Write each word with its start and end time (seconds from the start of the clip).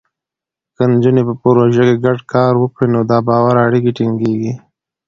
که 0.75 0.83
نجونې 0.91 1.21
په 1.27 1.33
پروژو 1.41 1.81
کې 1.87 1.95
ګډ 2.05 2.19
کار 2.33 2.53
وکړي، 2.57 2.87
نو 2.93 2.99
د 3.09 3.11
باور 3.27 3.55
اړیکې 3.65 3.91
ټینګېږي. 3.97 4.53